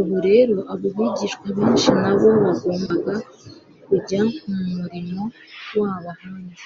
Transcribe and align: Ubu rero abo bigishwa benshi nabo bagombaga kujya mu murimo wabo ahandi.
Ubu 0.00 0.16
rero 0.28 0.56
abo 0.72 0.88
bigishwa 0.96 1.46
benshi 1.56 1.88
nabo 2.02 2.28
bagombaga 2.44 3.14
kujya 3.86 4.20
mu 4.50 4.62
murimo 4.76 5.22
wabo 5.80 6.08
ahandi. 6.14 6.62